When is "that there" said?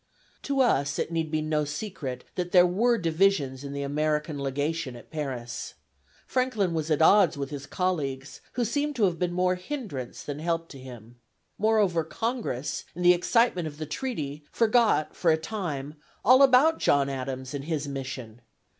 2.33-2.65